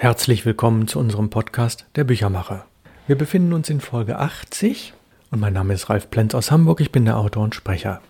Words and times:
Herzlich 0.00 0.46
willkommen 0.46 0.86
zu 0.86 1.00
unserem 1.00 1.28
Podcast 1.28 1.84
Der 1.96 2.04
Büchermacher. 2.04 2.66
Wir 3.08 3.18
befinden 3.18 3.52
uns 3.52 3.68
in 3.68 3.80
Folge 3.80 4.20
80 4.20 4.92
und 5.32 5.40
mein 5.40 5.54
Name 5.54 5.74
ist 5.74 5.90
Ralf 5.90 6.08
Plenz 6.08 6.36
aus 6.36 6.52
Hamburg. 6.52 6.80
Ich 6.80 6.92
bin 6.92 7.04
der 7.04 7.16
Autor 7.16 7.42
und 7.42 7.56
Sprecher. 7.56 8.00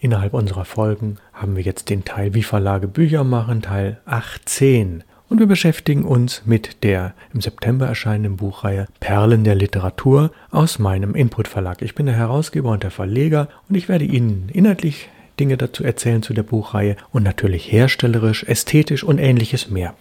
Innerhalb 0.00 0.34
unserer 0.34 0.64
Folgen 0.64 1.18
haben 1.32 1.54
wir 1.54 1.62
jetzt 1.62 1.90
den 1.90 2.04
Teil 2.04 2.34
Wie 2.34 2.42
Verlage 2.42 2.88
Bücher 2.88 3.22
machen, 3.22 3.62
Teil 3.62 4.00
18. 4.04 5.04
Und 5.28 5.38
wir 5.38 5.46
beschäftigen 5.46 6.04
uns 6.04 6.42
mit 6.44 6.82
der 6.82 7.14
im 7.32 7.40
September 7.40 7.86
erscheinenden 7.86 8.36
Buchreihe 8.36 8.88
Perlen 8.98 9.44
der 9.44 9.54
Literatur 9.54 10.32
aus 10.50 10.80
meinem 10.80 11.14
Input 11.14 11.46
Verlag. 11.46 11.82
Ich 11.82 11.94
bin 11.94 12.06
der 12.06 12.16
Herausgeber 12.16 12.72
und 12.72 12.82
der 12.82 12.90
Verleger 12.90 13.46
und 13.68 13.76
ich 13.76 13.88
werde 13.88 14.06
Ihnen 14.06 14.48
inhaltlich 14.52 15.08
Dinge 15.38 15.56
dazu 15.56 15.84
erzählen 15.84 16.24
zu 16.24 16.34
der 16.34 16.42
Buchreihe 16.42 16.96
und 17.12 17.22
natürlich 17.22 17.70
herstellerisch, 17.70 18.42
ästhetisch 18.42 19.04
und 19.04 19.20
ähnliches 19.20 19.70
mehr. 19.70 19.94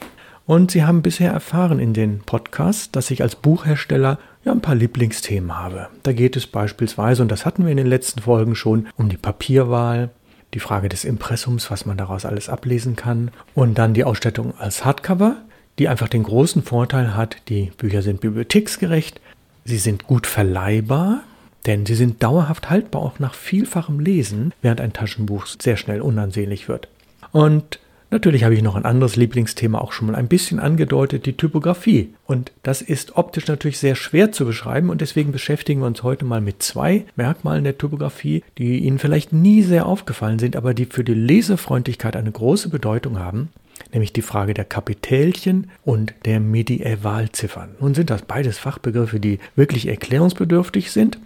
Und 0.48 0.71
Sie 0.71 0.86
haben 0.86 1.02
bisher 1.02 1.32
erfahren 1.32 1.77
in 1.77 1.93
den 1.93 2.20
Podcasts, 2.20 2.90
dass 2.90 3.12
ich 3.12 3.21
als 3.21 3.35
Buchhersteller 3.35 4.17
ja 4.45 4.54
ein 4.54 4.62
paar 4.62 4.76
Lieblingsthemen 4.76 5.55
habe. 5.55 5.90
Da 6.04 6.13
geht 6.13 6.38
es 6.38 6.48
beispielsweise, 6.48 7.21
und 7.21 7.30
das 7.30 7.45
hatten 7.45 7.66
wir 7.66 7.71
in 7.71 7.77
den 7.77 7.85
letzten 7.85 8.21
Folgen 8.21 8.55
schon, 8.55 8.88
um 8.95 9.09
die 9.09 9.18
Papierwahl, 9.18 10.09
die 10.54 10.62
Frage 10.62 10.88
des 10.88 11.04
Impressums, 11.04 11.70
was 11.70 11.85
man 11.85 11.98
daraus 11.98 12.23
alles 12.23 12.48
ablesen 12.48 12.95
kann, 12.95 13.31
und 13.55 13.77
dann 13.77 13.94
die 13.94 14.05
Ausstattung 14.05 14.57
als 14.57 14.85
Hardcover, 14.85 15.35
die 15.80 15.90
einfach 15.90 16.07
den 16.07 16.23
großen 16.23 16.63
Vorteil 16.63 17.18
hat, 17.18 17.35
die 17.49 17.73
Bücher 17.77 18.02
sind 18.02 18.21
bibliotheksgerecht, 18.21 19.20
sie 19.66 19.77
sind 19.77 20.07
gut 20.07 20.27
verleihbar, 20.27 21.23
denn 21.66 21.85
sie 21.85 21.95
sind 21.95 22.23
dauerhaft 22.23 22.70
haltbar 22.70 23.02
auch 23.02 23.20
nach 23.20 23.34
vielfachem 23.34 23.99
Lesen, 23.99 24.54
während 24.62 24.79
ein 24.79 24.93
Taschenbuch 24.93 25.45
sehr 25.45 25.76
schnell 25.76 25.99
unansehnlich 25.99 26.70
wird. 26.70 26.88
Und 27.34 27.79
Natürlich 28.09 28.45
habe 28.45 28.55
ich 28.55 28.61
noch 28.61 28.75
ein 28.75 28.85
anderes 28.85 29.17
Lieblingsthema 29.17 29.79
auch 29.79 29.91
schon 29.91 30.07
mal 30.07 30.15
ein 30.15 30.29
bisschen 30.29 30.59
angedeutet, 30.59 31.25
die 31.25 31.35
Typografie. 31.35 32.13
Und 32.25 32.53
das 32.63 32.81
ist 32.81 33.17
optisch 33.17 33.48
natürlich 33.48 33.79
sehr 33.79 33.95
schwer 33.95 34.32
zu 34.32 34.45
beschreiben 34.45 34.90
und 34.90 35.01
deswegen 35.01 35.34
beschäftigen 35.34 35.82
wir 35.82 35.87
uns 35.87 36.04
heute 36.04 36.23
mal 36.23 36.40
mit 36.40 36.63
zwei 36.63 37.05
Merkmalen 37.17 37.65
der 37.65 37.77
Typografie, 37.77 38.43
die 38.57 38.79
Ihnen 38.79 38.99
vielleicht 38.99 39.34
nie 39.34 39.62
sehr 39.62 39.85
aufgefallen 39.85 40.40
sind, 40.40 40.55
aber 40.55 40.73
die 40.73 40.85
für 40.85 41.04
die 41.04 41.13
Lesefreundlichkeit 41.13 42.15
eine 42.15 42.32
große 42.32 42.70
Bedeutung 42.70 43.20
haben 43.20 43.49
nämlich 43.93 44.13
die 44.13 44.21
Frage 44.21 44.54
der 44.54 44.65
Kapitälchen 44.65 45.70
und 45.84 46.13
der 46.26 46.39
Medievalziffern. 46.39 47.76
Nun 47.79 47.93
sind 47.93 48.10
das 48.10 48.23
beides 48.23 48.57
Fachbegriffe, 48.57 49.20
die 49.20 49.39
wirklich 49.55 49.87
erklärungsbedürftig 49.87 50.91
sind. 50.91 51.20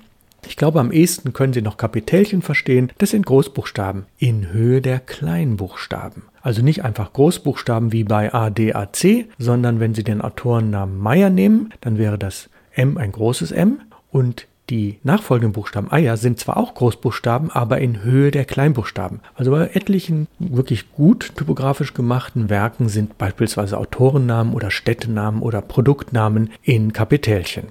Ich 0.46 0.58
glaube, 0.58 0.80
am 0.80 0.92
ehesten 0.92 1.34
können 1.34 1.54
Sie 1.54 1.62
noch 1.62 1.78
Kapitälchen 1.78 2.42
verstehen. 2.42 2.92
Das 2.98 3.12
sind 3.12 3.26
Großbuchstaben 3.26 4.06
in 4.18 4.52
Höhe 4.52 4.82
der 4.82 5.00
Kleinbuchstaben. 5.00 6.24
Also 6.42 6.62
nicht 6.62 6.84
einfach 6.84 7.14
Großbuchstaben 7.14 7.92
wie 7.92 8.04
bei 8.04 8.34
ADAC, 8.34 9.28
sondern 9.38 9.80
wenn 9.80 9.94
Sie 9.94 10.04
den 10.04 10.22
Autorennamen 10.22 10.98
Meyer 10.98 11.30
nehmen, 11.30 11.74
dann 11.82 11.98
wäre 11.98 12.18
das 12.18 12.50
M 12.74 12.98
ein 12.98 13.12
großes 13.12 13.52
M 13.52 13.82
und 14.12 14.48
die 14.72 15.00
nachfolgenden 15.04 15.52
Buchstaben 15.52 15.92
Eier 15.92 16.16
sind 16.16 16.40
zwar 16.40 16.56
auch 16.56 16.74
Großbuchstaben, 16.76 17.52
aber 17.52 17.80
in 17.80 18.04
Höhe 18.04 18.32
der 18.32 18.46
Kleinbuchstaben. 18.46 19.20
Also 19.36 19.52
bei 19.52 19.70
etlichen 19.74 20.28
wirklich 20.40 20.94
gut 20.94 21.34
typografisch 21.36 21.94
gemachten 21.94 22.50
Werken 22.50 22.88
sind 22.88 23.18
beispielsweise 23.18 23.78
Autorennamen 23.78 24.54
oder 24.54 24.72
Städtenamen 24.72 25.42
oder 25.42 25.62
Produktnamen 25.62 26.52
in 26.64 26.94
Kapitälchen. 26.94 27.66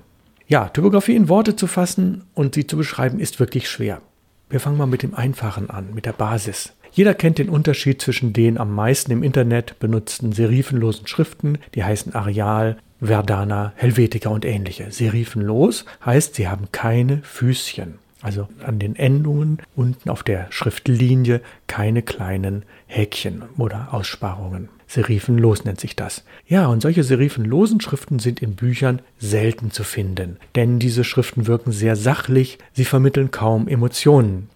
Ja, 0.47 0.69
Typografie 0.69 1.17
in 1.17 1.31
Worte 1.31 1.57
zu 1.57 1.67
fassen 1.67 2.25
und 2.35 2.55
sie 2.55 2.67
zu 2.67 2.77
beschreiben 2.77 3.19
ist 3.19 3.41
wirklich 3.41 3.71
schwer. 3.71 4.03
Wir 4.51 4.61
fangen 4.61 4.77
mal 4.77 4.87
mit 4.87 5.03
dem 5.03 5.15
Einfachen 5.15 5.71
an, 5.71 5.95
mit 5.95 6.05
der 6.05 6.13
Basis. 6.13 6.75
Jeder 6.93 7.15
kennt 7.15 7.39
den 7.39 7.49
Unterschied 7.49 8.03
zwischen 8.03 8.33
den 8.33 8.59
am 8.59 8.75
meisten 8.75 9.13
im 9.13 9.23
Internet 9.23 9.79
benutzten 9.79 10.33
serifenlosen 10.33 11.07
Schriften, 11.07 11.59
die 11.75 11.85
heißen 11.85 12.15
Arial, 12.15 12.77
Verdana, 13.01 13.73
Helvetica 13.77 14.29
und 14.29 14.45
ähnliche. 14.45 14.91
Serifenlos 14.91 15.85
heißt, 16.05 16.35
sie 16.35 16.49
haben 16.49 16.69
keine 16.73 17.19
Füßchen. 17.23 17.95
Also 18.23 18.49
an 18.63 18.79
den 18.79 18.97
Endungen 18.97 19.61
unten 19.75 20.11
auf 20.11 20.23
der 20.23 20.47
Schriftlinie 20.51 21.41
keine 21.67 22.03
kleinen 22.03 22.65
Häkchen 22.87 23.45
oder 23.57 23.95
Aussparungen. 23.95 24.69
Serifenlos 24.87 25.65
nennt 25.65 25.81
sich 25.81 25.97
das. 25.97 26.25
Ja, 26.47 26.67
und 26.67 26.83
solche 26.83 27.05
serifenlosen 27.05 27.81
Schriften 27.81 28.19
sind 28.19 28.43
in 28.43 28.57
Büchern 28.57 29.01
selten 29.19 29.71
zu 29.71 29.85
finden, 29.85 30.37
denn 30.57 30.79
diese 30.79 31.05
Schriften 31.05 31.47
wirken 31.47 31.73
sehr 31.73 31.97
sachlich, 31.97 32.59
sie 32.73 32.85
vermitteln 32.85 33.31
kaum 33.31 33.69
Emotionen. 33.69 34.49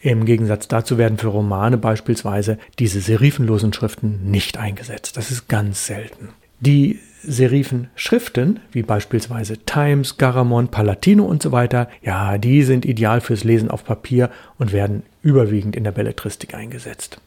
Im 0.00 0.24
Gegensatz 0.24 0.68
dazu 0.68 0.98
werden 0.98 1.18
für 1.18 1.28
Romane 1.28 1.78
beispielsweise 1.78 2.58
diese 2.78 3.00
serifenlosen 3.00 3.72
Schriften 3.72 4.30
nicht 4.30 4.58
eingesetzt. 4.58 5.16
Das 5.16 5.30
ist 5.30 5.48
ganz 5.48 5.86
selten. 5.86 6.28
Die 6.60 7.00
Serifenschriften, 7.22 8.60
wie 8.72 8.82
beispielsweise 8.82 9.58
Times, 9.58 10.16
Garamond, 10.16 10.70
Palatino 10.70 11.24
und 11.24 11.42
so 11.42 11.52
weiter, 11.52 11.88
ja, 12.02 12.38
die 12.38 12.62
sind 12.62 12.84
ideal 12.84 13.20
fürs 13.20 13.44
Lesen 13.44 13.70
auf 13.70 13.84
Papier 13.84 14.30
und 14.58 14.72
werden 14.72 15.02
überwiegend 15.22 15.76
in 15.76 15.84
der 15.84 15.92
Belletristik 15.92 16.54
eingesetzt. 16.54 17.18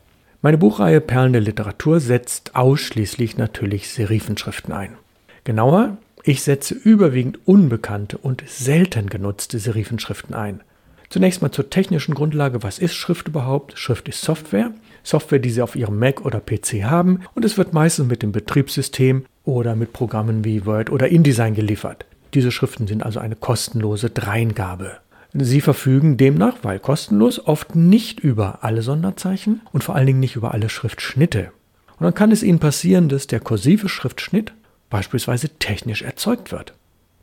Meine 0.42 0.58
Buchreihe 0.58 1.02
Perlen 1.02 1.34
der 1.34 1.42
Literatur 1.42 2.00
setzt 2.00 2.56
ausschließlich 2.56 3.38
natürlich 3.38 3.90
Serifenschriften 3.90 4.74
ein. 4.74 4.92
Genauer, 5.44 5.98
ich 6.24 6.44
setze 6.44 6.74
überwiegend 6.76 7.40
unbekannte 7.46 8.18
und 8.18 8.44
selten 8.48 9.10
genutzte 9.10 9.60
Serifenschriften 9.60 10.34
ein. 10.34 10.62
Zunächst 11.10 11.42
mal 11.42 11.52
zur 11.52 11.72
technischen 11.72 12.14
Grundlage. 12.14 12.62
Was 12.62 12.78
ist 12.78 12.94
Schrift 12.94 13.28
überhaupt? 13.28 13.78
Schrift 13.80 14.08
ist 14.08 14.22
Software. 14.22 14.72
Software, 15.04 15.40
die 15.40 15.50
Sie 15.50 15.62
auf 15.62 15.76
Ihrem 15.76 15.98
Mac 15.98 16.24
oder 16.24 16.40
PC 16.40 16.84
haben. 16.84 17.22
Und 17.34 17.46
es 17.46 17.58
wird 17.58 17.74
meistens 17.74 18.08
mit 18.08 18.22
dem 18.22 18.32
Betriebssystem 18.32 19.26
oder 19.44 19.76
mit 19.76 19.92
Programmen 19.92 20.46
wie 20.46 20.68
Word 20.68 20.92
oder 20.92 21.10
InDesign 21.10 21.56
geliefert. 21.56 22.06
Diese 22.36 22.52
Schriften 22.52 22.86
sind 22.86 23.02
also 23.02 23.20
eine 23.20 23.36
kostenlose 23.36 24.12
Dreingabe. 24.12 24.98
Sie 25.34 25.62
verfügen 25.62 26.18
demnach, 26.18 26.58
weil 26.62 26.80
kostenlos, 26.80 27.46
oft 27.46 27.76
nicht 27.76 28.20
über 28.20 28.64
alle 28.64 28.82
Sonderzeichen 28.84 29.62
und 29.72 29.84
vor 29.84 29.96
allen 29.96 30.08
Dingen 30.08 30.20
nicht 30.20 30.36
über 30.36 30.54
alle 30.54 30.70
Schriftschnitte. 30.70 31.52
Und 31.98 32.04
dann 32.04 32.14
kann 32.14 32.32
es 32.32 32.44
Ihnen 32.44 32.60
passieren, 32.60 33.10
dass 33.10 33.28
der 33.28 33.40
kursive 33.40 33.90
Schriftschnitt 33.90 34.54
beispielsweise 34.90 35.50
technisch 35.60 36.02
erzeugt 36.02 36.52
wird. 36.52 36.74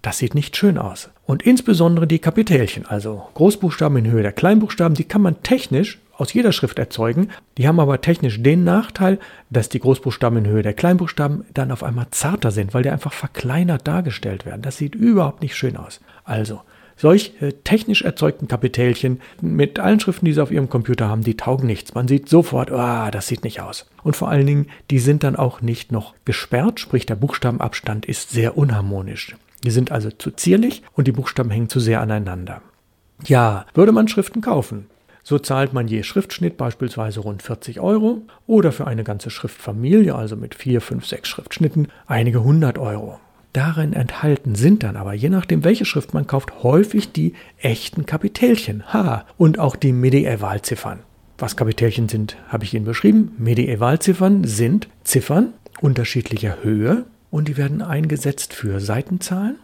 Das 0.07 0.19
sieht 0.19 0.37
nicht 0.37 0.57
schön 0.57 0.79
aus. 0.79 1.11
Und 1.25 1.43
insbesondere 1.43 2.07
die 2.07 2.21
Kapitälchen, 2.21 2.87
also 2.87 3.27
Großbuchstaben 3.35 3.99
in 3.99 4.09
Höhe 4.13 4.23
der 4.23 4.31
Kleinbuchstaben, 4.31 4.95
die 4.95 5.03
kann 5.03 5.21
man 5.21 5.43
technisch 5.43 5.99
aus 6.17 6.33
jeder 6.33 6.53
Schrift 6.53 6.79
erzeugen. 6.79 7.31
Die 7.59 7.67
haben 7.67 7.81
aber 7.81 8.01
technisch 8.01 8.41
den 8.41 8.63
Nachteil, 8.63 9.19
dass 9.51 9.69
die 9.69 9.81
Großbuchstaben 9.81 10.39
in 10.39 10.47
Höhe 10.47 10.63
der 10.63 10.75
Kleinbuchstaben 10.75 11.45
dann 11.55 11.73
auf 11.73 11.83
einmal 11.83 12.07
zarter 12.13 12.53
sind, 12.53 12.73
weil 12.73 12.85
die 12.85 12.91
einfach 12.91 13.13
verkleinert 13.13 13.89
dargestellt 13.89 14.47
werden. 14.47 14.63
Das 14.63 14.77
sieht 14.77 14.95
überhaupt 14.95 15.43
nicht 15.43 15.57
schön 15.57 15.77
aus. 15.77 16.01
Also, 16.23 16.61
solche 16.95 17.61
technisch 17.65 18.03
erzeugten 18.03 18.47
Kapitälchen 18.47 19.21
mit 19.41 19.81
allen 19.81 19.99
Schriften, 19.99 20.27
die 20.27 20.35
Sie 20.35 20.41
auf 20.41 20.53
Ihrem 20.53 20.71
Computer 20.71 21.09
haben, 21.09 21.25
die 21.25 21.37
taugen 21.37 21.67
nichts. 21.67 21.95
Man 21.95 22.07
sieht 22.07 22.29
sofort, 22.29 22.71
ah, 22.71 23.11
das 23.11 23.27
sieht 23.27 23.43
nicht 23.43 23.61
aus. 23.61 23.91
Und 24.05 24.15
vor 24.15 24.29
allen 24.29 24.47
Dingen, 24.47 24.69
die 24.93 25.01
sind 25.01 25.25
dann 25.25 25.35
auch 25.35 25.63
nicht 25.63 25.91
noch 25.91 26.15
gesperrt, 26.25 26.79
sprich 26.79 27.07
der 27.07 27.17
Buchstabenabstand 27.17 28.07
ist 28.07 28.31
sehr 28.31 28.57
unharmonisch. 28.57 29.35
Die 29.65 29.71
sind 29.71 29.91
also 29.93 30.11
zu 30.11 30.31
zierlich 30.31 30.83
und 30.93 31.07
die 31.07 31.13
Buchstaben 31.13 31.51
hängen 31.51 31.69
zu 31.69 31.81
sehr 31.81 32.01
aneinander. 32.01 32.63
Ja, 33.25 33.67
würde 33.75 33.93
man 33.93 34.09
Schriften 34.09 34.41
kaufen, 34.43 34.87
so 35.23 35.39
zahlt 35.39 35.73
man 35.73 35.89
je 35.89 36.05
Schriftschnitt 36.05 36.57
beispielsweise 36.57 37.21
rund 37.21 37.43
40 37.43 37.81
Euro 37.81 38.23
oder 38.47 38.71
für 38.71 38.87
eine 38.87 39.03
ganze 39.03 39.31
Schriftfamilie, 39.31 40.15
also 40.15 40.37
mit 40.37 40.55
4, 40.55 40.81
5, 40.81 41.05
6 41.05 41.29
Schriftschnitten, 41.29 41.89
einige 42.07 42.45
hundert 42.45 42.79
Euro. 42.79 43.19
Darin 43.53 43.93
enthalten 43.95 44.55
sind 44.55 44.83
dann 44.83 44.97
aber, 44.97 45.15
je 45.15 45.31
nachdem 45.31 45.65
welche 45.65 45.85
Schrift 45.85 46.15
man 46.15 46.27
kauft, 46.27 46.63
häufig 46.63 47.11
die 47.11 47.33
echten 47.59 48.07
Kapitälchen. 48.07 48.93
Ha, 48.93 49.25
und 49.39 49.59
auch 49.59 49.77
die 49.77 49.93
Medievalziffern. 49.93 51.01
Was 51.39 51.57
Kapitälchen 51.57 52.09
sind, 52.09 52.37
habe 52.49 52.65
ich 52.65 52.75
Ihnen 52.75 52.85
beschrieben. 52.85 53.33
Medievalziffern 53.39 54.45
sind 54.45 54.89
Ziffern 55.05 55.55
unterschiedlicher 55.81 56.59
Höhe 56.63 57.05
und 57.31 57.49
die 57.49 57.57
werden 57.57 57.83
eingesetzt 57.83 58.55
für 58.55 58.81
Seitenzahlen 58.81 59.57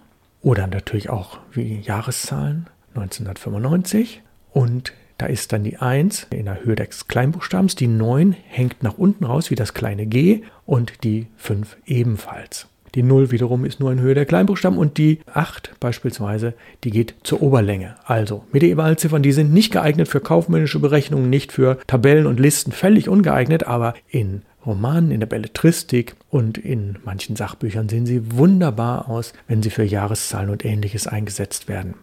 oder 0.43 0.67
natürlich 0.67 1.11
auch 1.11 1.39
wie 1.53 1.81
Jahreszahlen 1.81 2.67
1995 2.95 4.23
und 4.53 4.93
da 5.19 5.27
ist 5.27 5.53
dann 5.53 5.63
die 5.63 5.77
1 5.77 6.27
in 6.31 6.47
der 6.47 6.65
Höhe 6.65 6.75
des 6.75 7.07
Kleinbuchstabens, 7.07 7.77
die 7.77 7.87
9 7.87 8.35
hängt 8.49 8.83
nach 8.83 8.99
unten 8.99 9.25
raus 9.25 9.51
wie 9.51 9.55
das 9.55 9.73
kleine 9.73 10.07
g 10.07 10.43
und 10.67 11.05
die 11.05 11.29
5 11.37 11.77
ebenfalls. 11.87 12.67
Die 12.95 13.03
0 13.03 13.31
wiederum 13.31 13.65
ist 13.65 13.81
nur 13.81 13.91
in 13.93 14.01
Höhe 14.01 14.15
der 14.15 14.27
Kleinbuchstaben 14.27 14.79
und 14.79 14.99
die 14.99 15.21
8 15.33 15.77
beispielsweise, 15.81 16.55
die 16.85 16.91
geht 16.91 17.15
zur 17.23 17.41
Oberlänge. 17.41 17.95
Also 18.05 18.45
Medievalziffern, 18.53 19.23
die 19.23 19.33
sind 19.33 19.53
nicht 19.53 19.73
geeignet 19.73 20.09
für 20.09 20.21
kaufmännische 20.21 20.79
Berechnungen, 20.79 21.31
nicht 21.31 21.53
für 21.53 21.79
Tabellen 21.87 22.27
und 22.27 22.39
Listen, 22.39 22.73
völlig 22.73 23.09
ungeeignet, 23.09 23.65
aber 23.67 23.95
in 24.09 24.43
Romanen, 24.65 25.11
in 25.11 25.21
der 25.21 25.27
Belletristik 25.27 26.15
und 26.31 26.59
in 26.59 26.99
manchen 27.05 27.37
Sachbüchern 27.37 27.89
sehen 27.89 28.07
sie 28.07 28.37
wunderbar 28.37 29.09
aus, 29.09 29.33
wenn 29.49 29.63
sie 29.63 29.71
für 29.71 29.85
Jahreszahlen 29.85 30.51
und 30.51 30.65
ähnliches 30.65 31.07
eingesetzt 31.07 31.69
werden. 31.69 31.95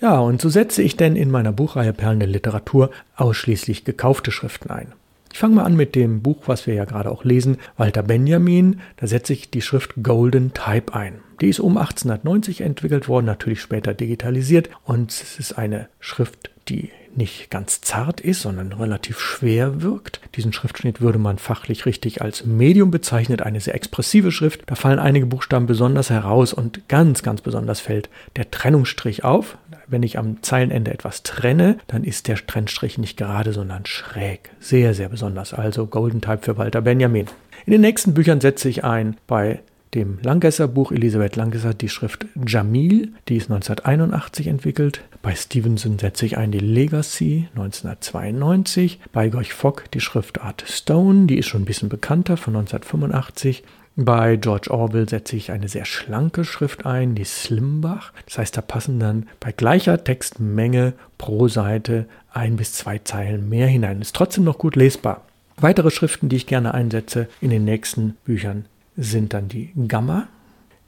Ja, 0.00 0.18
und 0.18 0.40
so 0.40 0.48
setze 0.48 0.82
ich 0.82 0.96
denn 0.96 1.14
in 1.16 1.30
meiner 1.30 1.52
Buchreihe 1.52 1.92
Perlen 1.92 2.18
der 2.18 2.28
Literatur 2.28 2.90
ausschließlich 3.16 3.84
gekaufte 3.84 4.32
Schriften 4.32 4.70
ein. 4.70 4.88
Ich 5.32 5.38
fange 5.38 5.54
mal 5.54 5.64
an 5.64 5.76
mit 5.76 5.94
dem 5.94 6.20
Buch, 6.20 6.42
was 6.46 6.66
wir 6.66 6.74
ja 6.74 6.84
gerade 6.84 7.10
auch 7.10 7.24
lesen, 7.24 7.56
Walter 7.78 8.02
Benjamin. 8.02 8.80
Da 8.96 9.06
setze 9.06 9.32
ich 9.32 9.50
die 9.50 9.62
Schrift 9.62 9.94
Golden 10.02 10.52
Type 10.52 10.92
ein. 10.92 11.20
Die 11.40 11.48
ist 11.48 11.60
um 11.60 11.78
1890 11.78 12.60
entwickelt 12.60 13.08
worden, 13.08 13.26
natürlich 13.26 13.62
später 13.62 13.94
digitalisiert 13.94 14.68
und 14.84 15.10
es 15.10 15.38
ist 15.38 15.52
eine 15.54 15.88
Schrift, 16.00 16.50
die 16.68 16.90
nicht 17.16 17.50
ganz 17.50 17.80
zart 17.80 18.20
ist, 18.20 18.42
sondern 18.42 18.72
relativ 18.72 19.18
schwer 19.18 19.82
wirkt. 19.82 20.20
Diesen 20.34 20.52
Schriftschnitt 20.52 21.00
würde 21.00 21.18
man 21.18 21.38
fachlich 21.38 21.86
richtig 21.86 22.22
als 22.22 22.44
Medium 22.44 22.90
bezeichnet, 22.90 23.42
eine 23.42 23.60
sehr 23.60 23.74
expressive 23.74 24.32
Schrift. 24.32 24.62
Da 24.66 24.74
fallen 24.74 24.98
einige 24.98 25.26
Buchstaben 25.26 25.66
besonders 25.66 26.10
heraus 26.10 26.52
und 26.52 26.88
ganz, 26.88 27.22
ganz 27.22 27.40
besonders 27.40 27.80
fällt 27.80 28.08
der 28.36 28.50
Trennungsstrich 28.50 29.24
auf. 29.24 29.58
Wenn 29.86 30.02
ich 30.02 30.18
am 30.18 30.42
Zeilenende 30.42 30.92
etwas 30.92 31.22
trenne, 31.22 31.78
dann 31.86 32.04
ist 32.04 32.28
der 32.28 32.36
Trennstrich 32.36 32.98
nicht 32.98 33.16
gerade, 33.16 33.52
sondern 33.52 33.84
schräg. 33.86 34.50
Sehr, 34.60 34.94
sehr 34.94 35.08
besonders. 35.08 35.52
Also 35.52 35.86
Golden 35.86 36.20
Type 36.20 36.40
für 36.42 36.56
Walter 36.56 36.80
Benjamin. 36.80 37.26
In 37.66 37.72
den 37.72 37.80
nächsten 37.82 38.14
Büchern 38.14 38.40
setze 38.40 38.68
ich 38.68 38.84
ein 38.84 39.16
bei 39.26 39.60
dem 39.94 40.18
Langesser 40.22 40.68
Buch 40.68 40.90
Elisabeth 40.90 41.36
Langesser 41.36 41.74
die 41.74 41.88
Schrift 41.88 42.26
Jamil, 42.46 43.12
die 43.28 43.36
ist 43.36 43.50
1981 43.50 44.46
entwickelt. 44.46 45.02
Bei 45.22 45.36
Stevenson 45.36 46.00
setze 46.00 46.26
ich 46.26 46.36
ein 46.36 46.50
die 46.50 46.58
Legacy 46.58 47.48
1992. 47.54 48.98
Bei 49.12 49.28
Gorch 49.28 49.54
Fock 49.54 49.88
die 49.92 50.00
Schriftart 50.00 50.64
Stone, 50.66 51.26
die 51.26 51.38
ist 51.38 51.46
schon 51.46 51.62
ein 51.62 51.66
bisschen 51.66 51.88
bekannter 51.88 52.36
von 52.36 52.56
1985. 52.56 53.62
Bei 53.94 54.34
George 54.34 54.70
Orwell 54.70 55.08
setze 55.08 55.36
ich 55.36 55.52
eine 55.52 55.68
sehr 55.68 55.84
schlanke 55.84 56.44
Schrift 56.44 56.86
ein, 56.86 57.14
die 57.14 57.24
Slimbach. 57.24 58.12
Das 58.26 58.38
heißt, 58.38 58.56
da 58.56 58.62
passen 58.62 58.98
dann 58.98 59.28
bei 59.38 59.52
gleicher 59.52 60.02
Textmenge 60.02 60.94
pro 61.18 61.46
Seite 61.46 62.06
ein 62.32 62.56
bis 62.56 62.72
zwei 62.72 62.98
Zeilen 62.98 63.48
mehr 63.48 63.68
hinein. 63.68 64.02
Ist 64.02 64.16
trotzdem 64.16 64.42
noch 64.42 64.58
gut 64.58 64.74
lesbar. 64.74 65.22
Weitere 65.56 65.92
Schriften, 65.92 66.30
die 66.30 66.36
ich 66.36 66.46
gerne 66.48 66.74
einsetze 66.74 67.28
in 67.40 67.50
den 67.50 67.64
nächsten 67.64 68.16
Büchern, 68.24 68.64
sind 68.96 69.34
dann 69.34 69.46
die 69.46 69.70
Gamma, 69.86 70.26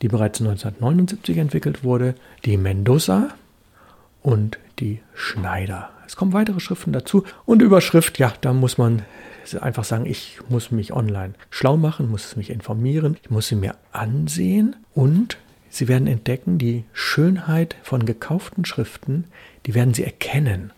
die 0.03 0.09
bereits 0.09 0.41
1979 0.41 1.37
entwickelt 1.37 1.85
wurde, 1.85 2.17
die 2.45 2.57
Mendoza 2.57 3.29
und 4.25 4.59
die 4.81 5.00
Schneider. 5.15 5.91
Es 6.06 6.17
kommen 6.17 6.32
weitere 6.32 6.59
Schriften 6.59 6.93
dazu 6.93 7.25
und 7.44 7.62
Überschrift, 7.62 8.19
ja, 8.19 8.32
da 8.41 8.53
muss 8.53 8.79
man 8.79 9.03
einfach 9.61 9.85
sagen, 9.85 10.06
ich 10.06 10.38
muss 10.49 10.71
mich 10.71 10.93
online 10.93 11.35
schlau 11.50 11.76
machen, 11.76 12.11
muss 12.11 12.35
mich 12.35 12.50
informieren, 12.50 13.19
ich 13.23 13.31
muss 13.31 13.49
sie 13.49 13.55
mir 13.55 13.76
ansehen 13.93 14.75
und 14.94 15.38
Sie 15.69 15.88
werden 15.88 16.06
entdecken, 16.06 16.56
die 16.56 16.85
Schönheit 16.93 17.75
von 17.82 18.06
gekauften 18.06 18.65
Schriften, 18.65 19.25
die 19.67 19.75
werden 19.75 19.93
Sie 19.93 20.05
erkennen. 20.05 20.73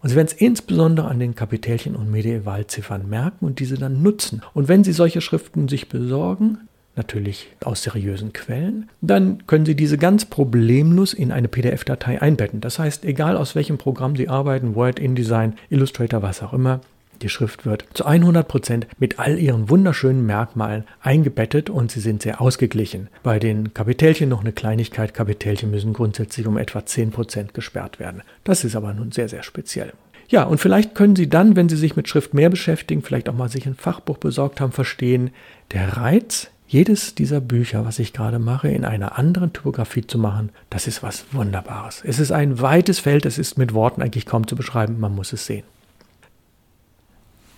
Und 0.00 0.08
Sie 0.08 0.16
werden 0.16 0.28
es 0.28 0.32
insbesondere 0.32 1.06
an 1.06 1.18
den 1.18 1.34
Kapitelchen 1.34 1.94
und 1.94 2.10
Medievalziffern 2.10 3.10
merken 3.10 3.44
und 3.44 3.58
diese 3.58 3.76
dann 3.76 4.02
nutzen. 4.02 4.40
Und 4.54 4.68
wenn 4.68 4.84
Sie 4.84 4.92
solche 4.92 5.20
Schriften 5.20 5.68
sich 5.68 5.90
besorgen, 5.90 6.67
natürlich 6.98 7.48
aus 7.64 7.82
seriösen 7.82 8.34
Quellen, 8.34 8.90
dann 9.00 9.46
können 9.46 9.64
Sie 9.64 9.74
diese 9.74 9.96
ganz 9.96 10.26
problemlos 10.26 11.14
in 11.14 11.32
eine 11.32 11.48
PDF-Datei 11.48 12.20
einbetten. 12.20 12.60
Das 12.60 12.78
heißt, 12.78 13.06
egal 13.06 13.36
aus 13.36 13.54
welchem 13.54 13.78
Programm 13.78 14.16
Sie 14.16 14.28
arbeiten, 14.28 14.74
Word, 14.74 14.98
InDesign, 14.98 15.54
Illustrator, 15.70 16.20
was 16.20 16.42
auch 16.42 16.52
immer, 16.52 16.80
die 17.22 17.28
Schrift 17.28 17.66
wird 17.66 17.84
zu 17.94 18.06
100% 18.06 18.84
mit 18.98 19.18
all 19.18 19.38
ihren 19.38 19.68
wunderschönen 19.68 20.24
Merkmalen 20.24 20.84
eingebettet 21.00 21.68
und 21.70 21.90
sie 21.90 22.00
sind 22.00 22.22
sehr 22.22 22.40
ausgeglichen. 22.40 23.08
Bei 23.22 23.38
den 23.38 23.74
Kapitelchen 23.74 24.28
noch 24.28 24.40
eine 24.40 24.52
Kleinigkeit. 24.52 25.14
Kapitelchen 25.14 25.70
müssen 25.70 25.94
grundsätzlich 25.94 26.46
um 26.46 26.56
etwa 26.56 26.80
10% 26.80 27.52
gesperrt 27.52 27.98
werden. 27.98 28.22
Das 28.44 28.64
ist 28.64 28.76
aber 28.76 28.92
nun 28.92 29.10
sehr, 29.10 29.28
sehr 29.28 29.42
speziell. 29.42 29.92
Ja, 30.28 30.44
und 30.44 30.58
vielleicht 30.58 30.94
können 30.94 31.16
Sie 31.16 31.28
dann, 31.28 31.56
wenn 31.56 31.70
Sie 31.70 31.76
sich 31.76 31.96
mit 31.96 32.06
Schrift 32.06 32.34
mehr 32.34 32.50
beschäftigen, 32.50 33.02
vielleicht 33.02 33.28
auch 33.28 33.34
mal 33.34 33.48
sich 33.48 33.66
ein 33.66 33.74
Fachbuch 33.74 34.18
besorgt 34.18 34.60
haben, 34.60 34.72
verstehen, 34.72 35.30
der 35.72 35.96
Reiz 35.96 36.50
jedes 36.68 37.14
dieser 37.14 37.40
Bücher, 37.40 37.86
was 37.86 37.98
ich 37.98 38.12
gerade 38.12 38.38
mache, 38.38 38.68
in 38.68 38.84
einer 38.84 39.18
anderen 39.18 39.54
Typografie 39.54 40.06
zu 40.06 40.18
machen, 40.18 40.50
das 40.68 40.86
ist 40.86 41.02
was 41.02 41.24
Wunderbares. 41.32 42.02
Es 42.04 42.18
ist 42.18 42.30
ein 42.30 42.60
weites 42.60 43.00
Feld, 43.00 43.24
es 43.24 43.38
ist 43.38 43.56
mit 43.56 43.72
Worten 43.72 44.02
eigentlich 44.02 44.26
kaum 44.26 44.46
zu 44.46 44.54
beschreiben, 44.54 45.00
man 45.00 45.14
muss 45.14 45.32
es 45.32 45.46
sehen. 45.46 45.64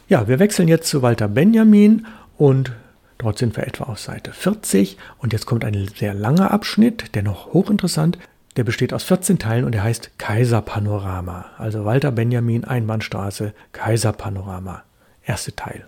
Ja, 0.08 0.28
wir 0.28 0.38
wechseln 0.38 0.68
jetzt 0.68 0.88
zu 0.88 1.02
Walter 1.02 1.26
Benjamin 1.26 2.06
und 2.38 2.72
dort 3.18 3.38
sind 3.38 3.56
wir 3.56 3.66
etwa 3.66 3.84
auf 3.84 3.98
Seite 3.98 4.32
40 4.32 4.96
und 5.18 5.32
jetzt 5.32 5.46
kommt 5.46 5.64
ein 5.64 5.88
sehr 5.96 6.14
langer 6.14 6.52
Abschnitt, 6.52 7.14
der 7.16 7.24
noch 7.24 7.52
hochinteressant, 7.52 8.16
der 8.56 8.64
besteht 8.64 8.92
aus 8.92 9.02
14 9.04 9.40
Teilen 9.40 9.64
und 9.64 9.72
der 9.72 9.82
heißt 9.82 10.18
Kaiserpanorama. 10.18 11.46
Also 11.58 11.84
Walter 11.84 12.12
Benjamin, 12.12 12.64
Einbahnstraße, 12.64 13.54
Kaiserpanorama. 13.72 14.82
Erster 15.24 15.54
Teil 15.54 15.84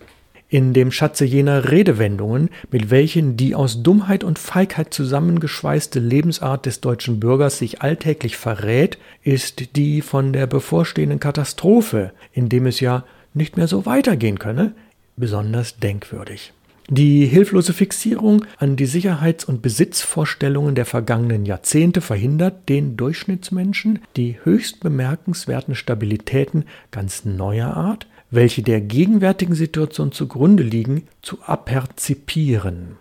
in 0.52 0.74
dem 0.74 0.92
Schatze 0.92 1.24
jener 1.24 1.70
Redewendungen, 1.70 2.50
mit 2.70 2.90
welchen 2.90 3.38
die 3.38 3.54
aus 3.54 3.82
Dummheit 3.82 4.22
und 4.22 4.38
Feigheit 4.38 4.92
zusammengeschweißte 4.92 5.98
Lebensart 5.98 6.66
des 6.66 6.82
deutschen 6.82 7.20
Bürgers 7.20 7.56
sich 7.56 7.80
alltäglich 7.80 8.36
verrät, 8.36 8.98
ist 9.22 9.76
die 9.76 10.02
von 10.02 10.34
der 10.34 10.46
bevorstehenden 10.46 11.20
Katastrophe, 11.20 12.12
in 12.34 12.50
dem 12.50 12.66
es 12.66 12.80
ja 12.80 13.04
nicht 13.32 13.56
mehr 13.56 13.66
so 13.66 13.86
weitergehen 13.86 14.38
könne, 14.38 14.74
besonders 15.16 15.78
denkwürdig. 15.78 16.52
Die 16.90 17.24
hilflose 17.24 17.72
Fixierung 17.72 18.44
an 18.58 18.76
die 18.76 18.84
Sicherheits- 18.84 19.46
und 19.46 19.62
Besitzvorstellungen 19.62 20.74
der 20.74 20.84
vergangenen 20.84 21.46
Jahrzehnte 21.46 22.02
verhindert 22.02 22.68
den 22.68 22.98
Durchschnittsmenschen 22.98 24.00
die 24.18 24.36
höchst 24.44 24.80
bemerkenswerten 24.80 25.74
Stabilitäten 25.74 26.66
ganz 26.90 27.24
neuer 27.24 27.74
Art, 27.74 28.06
welche 28.32 28.62
der 28.62 28.80
gegenwärtigen 28.80 29.54
Situation 29.54 30.10
zugrunde 30.10 30.64
liegen, 30.64 31.04
zu 31.20 31.38
aperzipieren. 31.42 32.96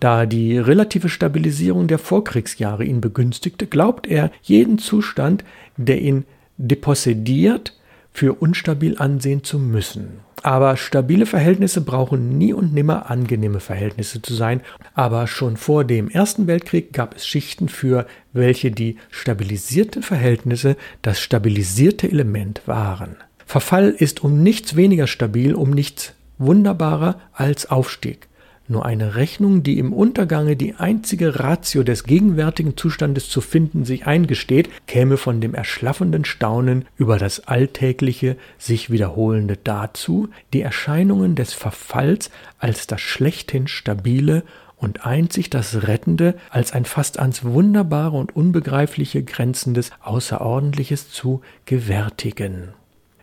Da 0.00 0.26
die 0.26 0.58
relative 0.58 1.08
Stabilisierung 1.08 1.86
der 1.86 1.98
Vorkriegsjahre 1.98 2.84
ihn 2.84 3.00
begünstigte, 3.00 3.66
glaubt 3.66 4.06
er, 4.06 4.30
jeden 4.42 4.78
Zustand, 4.78 5.42
der 5.78 6.02
ihn 6.02 6.24
depossediert, 6.58 7.72
für 8.12 8.34
unstabil 8.34 8.96
ansehen 8.98 9.44
zu 9.44 9.58
müssen. 9.58 10.20
Aber 10.42 10.76
stabile 10.76 11.26
Verhältnisse 11.26 11.80
brauchen 11.80 12.38
nie 12.38 12.52
und 12.52 12.72
nimmer 12.72 13.10
angenehme 13.10 13.60
Verhältnisse 13.60 14.22
zu 14.22 14.34
sein. 14.34 14.60
Aber 14.94 15.26
schon 15.26 15.56
vor 15.56 15.84
dem 15.84 16.08
Ersten 16.08 16.46
Weltkrieg 16.46 16.92
gab 16.92 17.16
es 17.16 17.26
Schichten, 17.26 17.68
für 17.68 18.06
welche 18.32 18.70
die 18.70 18.96
stabilisierten 19.10 20.02
Verhältnisse 20.02 20.76
das 21.02 21.20
stabilisierte 21.20 22.10
Element 22.10 22.62
waren. 22.66 23.16
Verfall 23.46 23.90
ist 23.90 24.22
um 24.24 24.42
nichts 24.42 24.74
weniger 24.74 25.06
stabil, 25.06 25.54
um 25.54 25.70
nichts 25.70 26.14
wunderbarer 26.36 27.20
als 27.32 27.70
Aufstieg. 27.70 28.28
Nur 28.68 28.84
eine 28.84 29.14
Rechnung, 29.14 29.62
die 29.62 29.78
im 29.78 29.92
Untergange 29.92 30.56
die 30.56 30.74
einzige 30.74 31.38
Ratio 31.38 31.84
des 31.84 32.02
gegenwärtigen 32.02 32.76
Zustandes 32.76 33.28
zu 33.28 33.40
finden 33.40 33.84
sich 33.84 34.08
eingesteht, 34.08 34.68
käme 34.88 35.16
von 35.16 35.40
dem 35.40 35.54
erschlaffenden 35.54 36.24
Staunen 36.24 36.86
über 36.96 37.18
das 37.18 37.46
alltägliche, 37.46 38.36
sich 38.58 38.90
wiederholende 38.90 39.56
dazu, 39.56 40.28
die 40.52 40.62
Erscheinungen 40.62 41.36
des 41.36 41.54
Verfalls 41.54 42.32
als 42.58 42.88
das 42.88 43.00
schlechthin 43.00 43.68
stabile 43.68 44.42
und 44.76 45.06
einzig 45.06 45.48
das 45.48 45.86
Rettende 45.86 46.34
als 46.50 46.72
ein 46.72 46.84
fast 46.84 47.20
ans 47.20 47.44
Wunderbare 47.44 48.16
und 48.16 48.34
Unbegreifliche 48.34 49.22
grenzendes 49.22 49.92
Außerordentliches 50.02 51.10
zu 51.12 51.40
gewärtigen. 51.66 52.74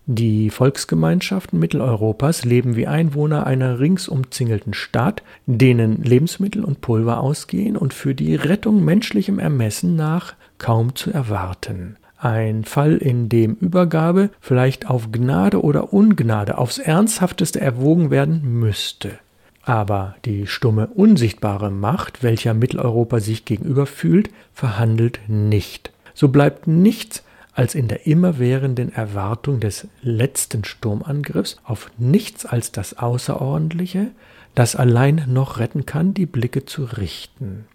Die 0.06 0.50
Volksgemeinschaften 0.50 1.60
Mitteleuropas 1.60 2.44
leben 2.44 2.76
wie 2.76 2.88
Einwohner 2.88 3.48
einer 3.48 3.80
rings 3.80 4.10
umzingelten 4.10 4.74
Stadt, 4.74 5.24
denen 5.46 6.04
Lebensmittel 6.04 6.66
und 6.66 6.82
Pulver 6.82 7.22
ausgehen 7.22 7.78
und 7.78 7.94
für 7.94 8.14
die 8.14 8.36
Rettung 8.36 8.84
menschlichem 8.84 9.40
Ermessen 9.40 9.96
nach 9.96 10.34
kaum 10.58 10.96
zu 10.96 11.12
erwarten. 11.12 11.96
Ein 12.18 12.66
Fall, 12.66 12.98
in 12.98 13.30
dem 13.30 13.56
Übergabe 13.56 14.30
vielleicht 14.42 14.90
auf 14.90 15.12
Gnade 15.14 15.62
oder 15.62 15.94
Ungnade 15.94 16.58
aufs 16.58 16.80
ernsthafteste 16.80 17.62
erwogen 17.62 18.12
werden 18.12 18.60
müsste. 18.60 19.12
Aber 19.64 20.16
die 20.26 20.48
stumme, 20.48 20.88
unsichtbare 20.88 21.72
Macht, 21.72 22.24
welcher 22.24 22.54
Mitteleuropa 22.54 23.22
sich 23.22 23.46
gegenüber 23.46 23.86
fühlt, 23.86 24.30
verhandelt 24.54 25.22
nicht. 25.28 25.94
So 26.14 26.28
bleibt 26.28 26.68
nichts 26.68 27.24
als 27.54 27.76
in 27.76 27.88
der 27.88 28.08
immerwährenden 28.08 28.94
Erwartung 28.94 29.60
des 29.60 29.88
letzten 30.02 30.64
Sturmangriffs 30.64 31.58
auf 31.64 31.92
nichts 31.98 32.46
als 32.46 32.72
das 32.72 32.98
Außerordentliche, 32.98 34.08
das 34.56 34.76
allein 34.76 35.26
noch 35.28 35.60
retten 35.60 35.86
kann, 35.86 36.14
die 36.14 36.26
Blicke 36.26 36.66
zu 36.66 36.84
richten. 36.84 37.66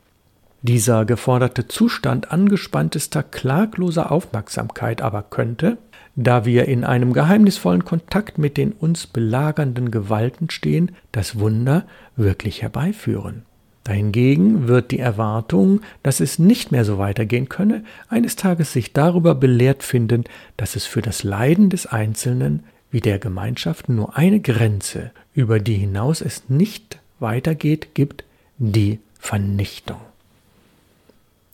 Dieser 0.62 1.04
geforderte 1.04 1.68
Zustand 1.68 2.32
angespanntester, 2.32 3.22
klagloser 3.22 4.10
Aufmerksamkeit 4.10 5.02
aber 5.02 5.22
könnte, 5.22 5.78
da 6.16 6.44
wir 6.44 6.66
in 6.66 6.82
einem 6.82 7.12
geheimnisvollen 7.12 7.84
Kontakt 7.84 8.38
mit 8.38 8.56
den 8.56 8.72
uns 8.72 9.06
belagernden 9.06 9.92
Gewalten 9.92 10.50
stehen, 10.50 10.96
das 11.12 11.38
Wunder 11.38 11.86
wirklich 12.16 12.62
herbeiführen. 12.62 13.42
Dahingegen 13.88 14.68
wird 14.68 14.90
die 14.90 14.98
Erwartung, 14.98 15.80
dass 16.02 16.20
es 16.20 16.38
nicht 16.38 16.70
mehr 16.70 16.84
so 16.84 16.98
weitergehen 16.98 17.48
könne, 17.48 17.84
eines 18.10 18.36
Tages 18.36 18.74
sich 18.74 18.92
darüber 18.92 19.34
belehrt 19.34 19.82
finden, 19.82 20.24
dass 20.58 20.76
es 20.76 20.84
für 20.84 21.00
das 21.00 21.22
Leiden 21.22 21.70
des 21.70 21.86
Einzelnen 21.86 22.64
wie 22.90 23.00
der 23.00 23.18
Gemeinschaft 23.18 23.88
nur 23.88 24.14
eine 24.14 24.40
Grenze, 24.40 25.10
über 25.32 25.58
die 25.58 25.76
hinaus 25.76 26.20
es 26.20 26.50
nicht 26.50 26.98
weitergeht, 27.18 27.94
gibt, 27.94 28.24
die 28.58 28.98
Vernichtung. 29.18 30.00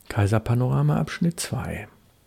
Kaiserpanorama 0.09 0.97
Abschnitt 0.97 1.39
2 1.39 1.87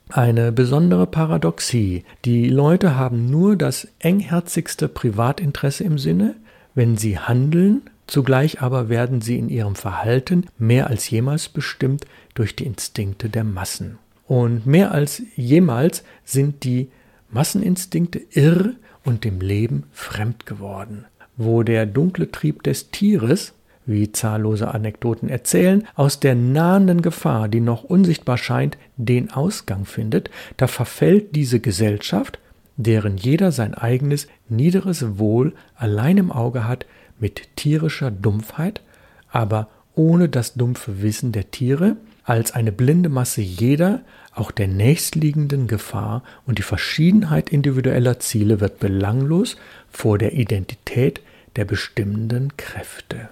eine 0.09 0.53
besondere 0.53 1.05
Paradoxie. 1.05 2.05
Die 2.23 2.47
Leute 2.47 2.95
haben 2.95 3.29
nur 3.29 3.57
das 3.57 3.89
engherzigste 3.99 4.87
Privatinteresse 4.87 5.83
im 5.83 5.97
Sinne, 5.97 6.35
wenn 6.75 6.95
sie 6.95 7.19
handeln, 7.19 7.81
zugleich 8.07 8.61
aber 8.61 8.89
werden 8.89 9.21
sie 9.21 9.37
in 9.37 9.49
ihrem 9.49 9.75
Verhalten 9.75 10.47
mehr 10.57 10.87
als 10.87 11.09
jemals 11.09 11.49
bestimmt 11.49 12.05
durch 12.33 12.55
die 12.55 12.65
Instinkte 12.65 13.29
der 13.29 13.43
Massen. 13.43 13.99
Und 14.25 14.65
mehr 14.65 14.91
als 14.91 15.21
jemals 15.35 16.03
sind 16.25 16.63
die 16.63 16.89
Masseninstinkte 17.29 18.21
irr 18.31 18.73
und 19.03 19.23
dem 19.23 19.39
Leben 19.39 19.83
fremd 19.91 20.45
geworden. 20.45 21.05
Wo 21.37 21.63
der 21.63 21.85
dunkle 21.85 22.31
Trieb 22.31 22.63
des 22.63 22.91
Tieres 22.91 23.53
wie 23.85 24.11
zahllose 24.11 24.73
Anekdoten 24.73 25.29
erzählen, 25.29 25.87
aus 25.95 26.19
der 26.19 26.35
nahenden 26.35 27.01
Gefahr, 27.01 27.47
die 27.47 27.61
noch 27.61 27.83
unsichtbar 27.85 28.37
scheint, 28.37 28.77
den 28.97 29.31
Ausgang 29.31 29.85
findet, 29.85 30.29
da 30.57 30.67
verfällt 30.67 31.35
diese 31.35 31.61
Gesellschaft, 31.61 32.39
deren 32.75 33.17
jeder 33.17 33.51
sein 33.51 33.73
eigenes 33.73 34.27
niederes 34.49 35.17
Wohl 35.17 35.53
allein 35.75 36.17
im 36.17 36.31
Auge 36.31 36.67
hat, 36.67 36.85
mit 37.19 37.55
tierischer 37.55 38.11
Dumpfheit, 38.11 38.81
aber 39.29 39.69
ohne 39.95 40.29
das 40.29 40.53
dumpfe 40.53 41.01
Wissen 41.01 41.31
der 41.31 41.51
Tiere, 41.51 41.97
als 42.23 42.51
eine 42.51 42.71
blinde 42.71 43.09
Masse 43.09 43.41
jeder, 43.41 44.01
auch 44.33 44.51
der 44.51 44.67
nächstliegenden 44.67 45.67
Gefahr 45.67 46.23
und 46.45 46.59
die 46.59 46.63
Verschiedenheit 46.63 47.49
individueller 47.49 48.19
Ziele 48.19 48.59
wird 48.59 48.79
belanglos 48.79 49.57
vor 49.89 50.17
der 50.17 50.33
Identität 50.33 51.21
der 51.55 51.65
bestimmenden 51.65 52.55
Kräfte. 52.57 53.29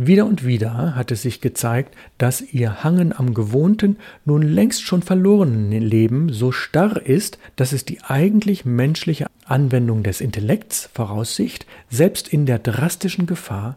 Wieder 0.00 0.26
und 0.26 0.46
wieder 0.46 0.94
hat 0.94 1.10
es 1.10 1.22
sich 1.22 1.40
gezeigt, 1.40 1.96
dass 2.18 2.40
ihr 2.40 2.84
Hangen 2.84 3.12
am 3.12 3.34
gewohnten, 3.34 3.96
nun 4.24 4.42
längst 4.42 4.84
schon 4.84 5.02
verlorenen 5.02 5.82
Leben 5.82 6.32
so 6.32 6.52
starr 6.52 7.04
ist, 7.04 7.36
dass 7.56 7.72
es 7.72 7.84
die 7.84 8.00
eigentlich 8.04 8.64
menschliche 8.64 9.26
Anwendung 9.44 10.04
des 10.04 10.20
Intellekts 10.20 10.88
Voraussicht 10.94 11.66
selbst 11.90 12.28
in 12.28 12.46
der 12.46 12.60
drastischen 12.60 13.26
Gefahr 13.26 13.76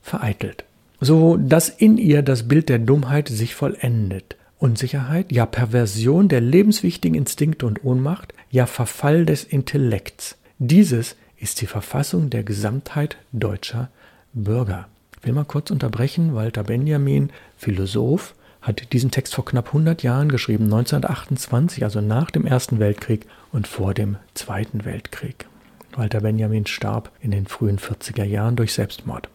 vereitelt, 0.00 0.64
so 1.02 1.36
dass 1.36 1.68
in 1.68 1.98
ihr 1.98 2.22
das 2.22 2.48
Bild 2.48 2.70
der 2.70 2.78
Dummheit 2.78 3.28
sich 3.28 3.54
vollendet. 3.54 4.38
Unsicherheit, 4.58 5.30
ja 5.30 5.44
Perversion 5.44 6.28
der 6.28 6.40
lebenswichtigen 6.40 7.14
Instinkte 7.14 7.66
und 7.66 7.84
Ohnmacht, 7.84 8.32
ja 8.50 8.64
Verfall 8.64 9.26
des 9.26 9.44
Intellekts. 9.44 10.38
Dieses 10.58 11.14
ist 11.36 11.60
die 11.60 11.66
Verfassung 11.66 12.30
der 12.30 12.42
Gesamtheit 12.42 13.18
deutscher 13.32 13.90
Bürger. 14.32 14.88
Ich 15.20 15.26
will 15.26 15.34
mal 15.34 15.44
kurz 15.44 15.70
unterbrechen. 15.70 16.34
Walter 16.34 16.64
Benjamin, 16.64 17.30
Philosoph, 17.56 18.34
hat 18.62 18.92
diesen 18.92 19.10
Text 19.10 19.34
vor 19.34 19.44
knapp 19.44 19.68
100 19.68 20.02
Jahren 20.02 20.28
geschrieben, 20.28 20.64
1928, 20.64 21.84
also 21.84 22.00
nach 22.00 22.30
dem 22.30 22.46
Ersten 22.46 22.78
Weltkrieg 22.78 23.26
und 23.52 23.66
vor 23.66 23.94
dem 23.94 24.16
Zweiten 24.34 24.84
Weltkrieg. 24.84 25.46
Walter 25.94 26.20
Benjamin 26.20 26.66
starb 26.66 27.10
in 27.20 27.30
den 27.30 27.46
frühen 27.46 27.78
40er 27.78 28.24
Jahren 28.24 28.56
durch 28.56 28.72
Selbstmord. 28.72 29.28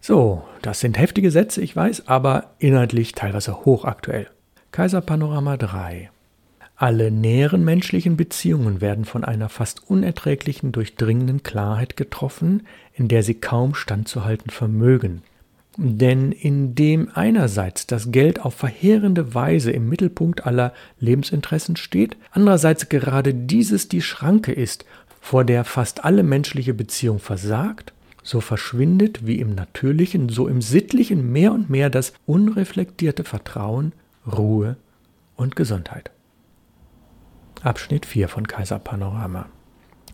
So, 0.00 0.44
das 0.62 0.80
sind 0.80 0.98
heftige 0.98 1.30
Sätze, 1.30 1.62
ich 1.62 1.74
weiß, 1.74 2.08
aber 2.08 2.50
inhaltlich 2.58 3.12
teilweise 3.12 3.64
hochaktuell. 3.64 4.28
Kaiserpanorama 4.70 5.56
3. 5.56 6.10
Alle 6.76 7.12
näheren 7.12 7.64
menschlichen 7.64 8.16
Beziehungen 8.16 8.80
werden 8.80 9.04
von 9.04 9.24
einer 9.24 9.48
fast 9.48 9.88
unerträglichen, 9.88 10.72
durchdringenden 10.72 11.44
Klarheit 11.44 11.96
getroffen, 11.96 12.66
in 12.94 13.06
der 13.06 13.22
sie 13.22 13.34
kaum 13.34 13.74
standzuhalten 13.74 14.50
vermögen. 14.50 15.22
Denn 15.76 16.32
indem 16.32 17.10
einerseits 17.14 17.86
das 17.86 18.12
Geld 18.12 18.40
auf 18.40 18.54
verheerende 18.54 19.34
Weise 19.34 19.70
im 19.70 19.88
Mittelpunkt 19.88 20.46
aller 20.46 20.72
Lebensinteressen 20.98 21.76
steht, 21.76 22.16
andererseits 22.30 22.88
gerade 22.88 23.34
dieses 23.34 23.88
die 23.88 24.02
Schranke 24.02 24.52
ist, 24.52 24.84
vor 25.20 25.44
der 25.44 25.64
fast 25.64 26.04
alle 26.04 26.22
menschliche 26.22 26.74
Beziehung 26.74 27.18
versagt, 27.18 27.92
so 28.22 28.40
verschwindet 28.40 29.26
wie 29.26 29.38
im 29.38 29.54
natürlichen, 29.54 30.28
so 30.28 30.48
im 30.48 30.60
sittlichen 30.60 31.32
mehr 31.32 31.52
und 31.52 31.70
mehr 31.70 31.90
das 31.90 32.14
unreflektierte 32.26 33.24
Vertrauen, 33.24 33.92
Ruhe 34.26 34.76
und 35.36 35.56
Gesundheit. 35.56 36.10
Abschnitt 37.64 38.04
4 38.04 38.28
von 38.28 38.46
Kaiser 38.46 38.78
Panorama. 38.78 39.46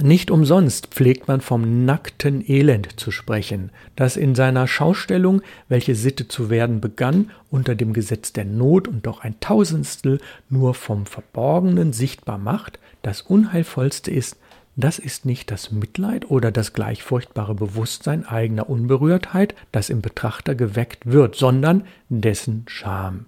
Nicht 0.00 0.30
umsonst 0.30 0.86
pflegt 0.86 1.28
man 1.28 1.40
vom 1.40 1.84
nackten 1.84 2.48
Elend 2.48 2.98
zu 2.98 3.10
sprechen, 3.10 3.70
das 3.96 4.16
in 4.16 4.34
seiner 4.34 4.68
Schaustellung, 4.68 5.42
welche 5.68 5.94
Sitte 5.94 6.28
zu 6.28 6.48
werden 6.48 6.80
begann, 6.80 7.32
unter 7.50 7.74
dem 7.74 7.92
Gesetz 7.92 8.32
der 8.32 8.44
Not 8.44 8.88
und 8.88 9.04
doch 9.04 9.20
ein 9.20 9.38
Tausendstel 9.40 10.20
nur 10.48 10.74
vom 10.74 11.06
Verborgenen 11.06 11.92
sichtbar 11.92 12.38
macht, 12.38 12.78
das 13.02 13.20
Unheilvollste 13.20 14.10
ist, 14.10 14.36
das 14.76 14.98
ist 14.98 15.26
nicht 15.26 15.50
das 15.50 15.72
Mitleid 15.72 16.30
oder 16.30 16.52
das 16.52 16.72
gleich 16.72 17.02
furchtbare 17.02 17.54
Bewusstsein 17.54 18.24
eigener 18.24 18.70
Unberührtheit, 18.70 19.56
das 19.72 19.90
im 19.90 20.00
Betrachter 20.00 20.54
geweckt 20.54 21.04
wird, 21.04 21.34
sondern 21.34 21.84
dessen 22.08 22.64
Scham. 22.68 23.26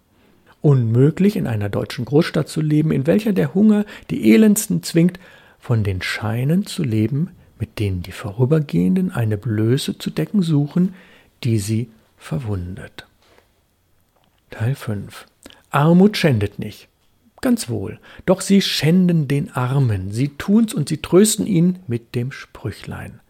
Unmöglich, 0.62 1.36
in 1.36 1.46
einer 1.46 1.68
deutschen 1.68 2.04
Großstadt 2.04 2.48
zu 2.48 2.60
leben, 2.60 2.92
in 2.92 3.06
welcher 3.06 3.32
der 3.32 3.52
Hunger 3.52 3.84
die 4.10 4.32
Elendsten 4.32 4.82
zwingt, 4.82 5.18
von 5.58 5.84
den 5.84 6.02
Scheinen 6.02 6.66
zu 6.66 6.82
leben, 6.82 7.30
mit 7.58 7.78
denen 7.78 8.02
die 8.02 8.12
Vorübergehenden 8.12 9.12
eine 9.12 9.36
Blöße 9.36 9.98
zu 9.98 10.10
decken 10.10 10.42
suchen, 10.42 10.94
die 11.44 11.58
sie 11.58 11.90
verwundet. 12.16 13.06
Teil 14.50 14.74
5 14.74 15.26
Armut 15.70 16.16
schändet 16.16 16.58
nicht. 16.58 16.88
Ganz 17.40 17.68
wohl, 17.68 17.98
doch 18.24 18.40
sie 18.40 18.62
schänden 18.62 19.26
den 19.26 19.50
Armen, 19.50 20.12
sie 20.12 20.28
tun's 20.38 20.74
und 20.74 20.88
sie 20.88 20.98
trösten 20.98 21.46
ihn 21.46 21.80
mit 21.88 22.14
dem 22.14 22.30
Sprüchlein. 22.30 23.20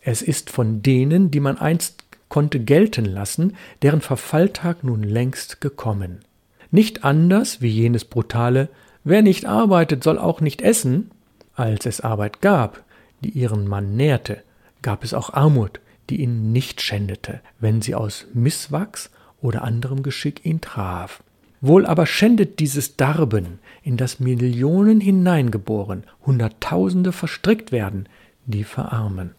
Es 0.00 0.22
ist 0.22 0.48
von 0.48 0.80
denen, 0.82 1.30
die 1.30 1.40
man 1.40 1.58
einst 1.58 2.04
konnte 2.28 2.60
gelten 2.60 3.04
lassen, 3.04 3.56
deren 3.82 4.00
Verfalltag 4.00 4.84
nun 4.84 5.02
längst 5.02 5.60
gekommen. 5.60 6.20
Nicht 6.70 7.04
anders 7.04 7.60
wie 7.60 7.68
jenes 7.68 8.04
brutale 8.04 8.68
Wer 9.04 9.22
nicht 9.22 9.46
arbeitet, 9.46 10.04
soll 10.04 10.18
auch 10.18 10.42
nicht 10.42 10.60
essen, 10.60 11.10
als 11.54 11.86
es 11.86 12.02
Arbeit 12.02 12.42
gab, 12.42 12.82
die 13.24 13.30
ihren 13.30 13.66
Mann 13.66 13.96
nährte, 13.96 14.42
gab 14.82 15.02
es 15.02 15.14
auch 15.14 15.32
Armut, 15.32 15.80
die 16.10 16.20
ihn 16.20 16.52
nicht 16.52 16.82
schändete, 16.82 17.40
wenn 17.58 17.80
sie 17.80 17.94
aus 17.94 18.26
Misswachs 18.34 19.10
oder 19.40 19.62
anderem 19.62 20.02
Geschick 20.02 20.44
ihn 20.44 20.60
traf. 20.60 21.22
Wohl 21.62 21.86
aber 21.86 22.04
schändet 22.04 22.60
dieses 22.60 22.96
Darben, 22.96 23.60
in 23.82 23.96
das 23.96 24.20
Millionen 24.20 25.00
hineingeboren, 25.00 26.04
Hunderttausende 26.26 27.12
verstrickt 27.12 27.72
werden, 27.72 28.10
die 28.44 28.64
verarmen. 28.64 29.30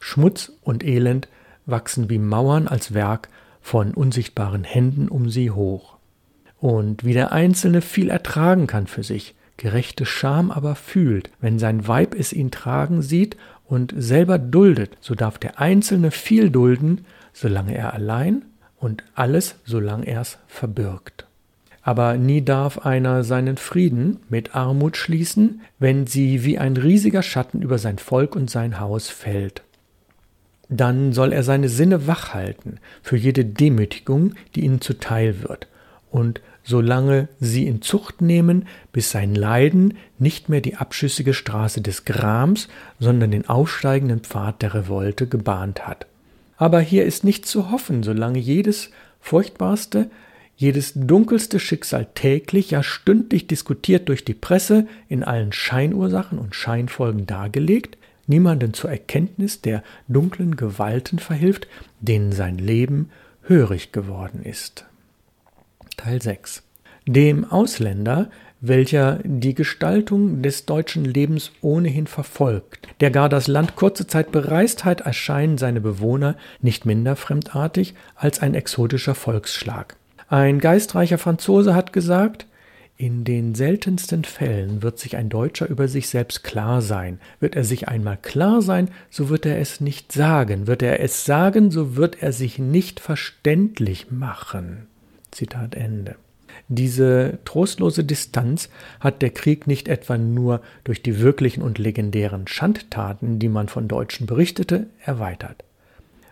Schmutz 0.00 0.52
und 0.62 0.84
Elend 0.84 1.28
wachsen 1.66 2.10
wie 2.10 2.18
Mauern 2.18 2.66
als 2.66 2.94
Werk 2.94 3.28
von 3.62 3.94
unsichtbaren 3.94 4.64
Händen 4.64 5.08
um 5.08 5.30
sie 5.30 5.52
hoch 5.52 5.97
und 6.60 7.04
wie 7.04 7.12
der 7.12 7.32
Einzelne 7.32 7.80
viel 7.80 8.10
ertragen 8.10 8.66
kann 8.66 8.86
für 8.86 9.02
sich, 9.02 9.34
gerechte 9.56 10.06
Scham 10.06 10.50
aber 10.50 10.74
fühlt, 10.74 11.30
wenn 11.40 11.58
sein 11.58 11.86
Weib 11.86 12.14
es 12.18 12.32
ihn 12.32 12.50
tragen 12.50 13.02
sieht 13.02 13.36
und 13.66 13.92
selber 13.96 14.38
duldet, 14.38 14.96
so 15.00 15.14
darf 15.14 15.38
der 15.38 15.60
Einzelne 15.60 16.10
viel 16.10 16.50
dulden, 16.50 17.04
solange 17.32 17.76
er 17.76 17.92
allein 17.92 18.44
und 18.78 19.04
alles, 19.14 19.56
solange 19.64 20.06
er 20.06 20.22
es 20.22 20.38
verbirgt. 20.46 21.26
Aber 21.82 22.16
nie 22.16 22.44
darf 22.44 22.78
einer 22.78 23.24
seinen 23.24 23.56
Frieden 23.56 24.18
mit 24.28 24.54
Armut 24.54 24.96
schließen, 24.96 25.62
wenn 25.78 26.06
sie 26.06 26.44
wie 26.44 26.58
ein 26.58 26.76
riesiger 26.76 27.22
Schatten 27.22 27.62
über 27.62 27.78
sein 27.78 27.98
Volk 27.98 28.36
und 28.36 28.50
sein 28.50 28.78
Haus 28.80 29.08
fällt. 29.08 29.62
Dann 30.68 31.12
soll 31.12 31.32
er 31.32 31.42
seine 31.44 31.68
Sinne 31.68 32.06
wach 32.06 32.34
halten 32.34 32.78
für 33.02 33.16
jede 33.16 33.44
Demütigung, 33.44 34.34
die 34.54 34.64
ihnen 34.64 34.82
zuteil 34.82 35.42
wird, 35.42 35.66
und 36.10 36.40
solange 36.64 37.28
sie 37.40 37.66
in 37.66 37.82
Zucht 37.82 38.20
nehmen, 38.20 38.66
bis 38.92 39.10
sein 39.10 39.34
Leiden 39.34 39.94
nicht 40.18 40.48
mehr 40.48 40.60
die 40.60 40.76
abschüssige 40.76 41.34
Straße 41.34 41.80
des 41.80 42.04
Grams, 42.04 42.68
sondern 42.98 43.30
den 43.30 43.48
aufsteigenden 43.48 44.20
Pfad 44.20 44.62
der 44.62 44.74
Revolte 44.74 45.26
gebahnt 45.26 45.86
hat. 45.86 46.06
Aber 46.56 46.80
hier 46.80 47.04
ist 47.04 47.24
nichts 47.24 47.50
zu 47.50 47.70
hoffen, 47.70 48.02
solange 48.02 48.38
jedes 48.38 48.90
furchtbarste, 49.20 50.10
jedes 50.56 50.92
dunkelste 50.94 51.60
Schicksal 51.60 52.06
täglich, 52.14 52.72
ja 52.72 52.82
stündlich 52.82 53.46
diskutiert 53.46 54.08
durch 54.08 54.24
die 54.24 54.34
Presse, 54.34 54.86
in 55.08 55.22
allen 55.22 55.52
Scheinursachen 55.52 56.38
und 56.38 56.54
Scheinfolgen 56.54 57.26
dargelegt, 57.26 57.96
niemanden 58.26 58.74
zur 58.74 58.90
Erkenntnis 58.90 59.62
der 59.62 59.82
dunklen 60.08 60.56
Gewalten 60.56 61.20
verhilft, 61.20 61.68
denen 62.00 62.32
sein 62.32 62.58
Leben 62.58 63.10
hörig 63.42 63.92
geworden 63.92 64.42
ist. 64.42 64.84
Teil 65.98 66.22
6. 66.22 66.62
Dem 67.06 67.44
Ausländer 67.44 68.30
welcher 68.60 69.20
die 69.24 69.54
Gestaltung 69.54 70.42
des 70.42 70.66
deutschen 70.66 71.04
Lebens 71.04 71.52
ohnehin 71.60 72.06
verfolgt, 72.06 72.88
der 73.00 73.10
gar 73.10 73.28
das 73.28 73.46
Land 73.46 73.76
kurze 73.76 74.06
Zeit 74.06 74.32
bereist 74.32 74.84
hat, 74.84 75.02
erscheinen 75.02 75.58
seine 75.58 75.80
Bewohner 75.80 76.36
nicht 76.60 76.84
minder 76.84 77.16
fremdartig 77.16 77.94
als 78.16 78.40
ein 78.40 78.54
exotischer 78.54 79.14
Volksschlag. 79.14 79.96
Ein 80.28 80.58
geistreicher 80.58 81.18
Franzose 81.18 81.74
hat 81.74 81.92
gesagt, 81.92 82.46
in 82.96 83.22
den 83.22 83.54
seltensten 83.54 84.24
Fällen 84.24 84.82
wird 84.82 84.98
sich 84.98 85.16
ein 85.16 85.28
Deutscher 85.28 85.68
über 85.68 85.86
sich 85.86 86.08
selbst 86.08 86.42
klar 86.42 86.82
sein. 86.82 87.20
Wird 87.38 87.54
er 87.54 87.62
sich 87.62 87.86
einmal 87.86 88.16
klar 88.16 88.60
sein, 88.60 88.90
so 89.08 89.28
wird 89.28 89.46
er 89.46 89.60
es 89.60 89.80
nicht 89.80 90.10
sagen. 90.10 90.66
Wird 90.66 90.82
er 90.82 90.98
es 90.98 91.24
sagen, 91.24 91.70
so 91.70 91.94
wird 91.94 92.20
er 92.20 92.32
sich 92.32 92.58
nicht 92.58 92.98
verständlich 92.98 94.10
machen. 94.10 94.88
Zitat 95.38 95.76
Ende. 95.76 96.16
Diese 96.66 97.38
trostlose 97.44 98.02
Distanz 98.02 98.68
hat 98.98 99.22
der 99.22 99.30
Krieg 99.30 99.68
nicht 99.68 99.86
etwa 99.86 100.18
nur 100.18 100.60
durch 100.82 101.00
die 101.00 101.20
wirklichen 101.20 101.62
und 101.62 101.78
legendären 101.78 102.48
Schandtaten, 102.48 103.38
die 103.38 103.48
man 103.48 103.68
von 103.68 103.86
Deutschen 103.86 104.26
berichtete, 104.26 104.88
erweitert. 105.04 105.62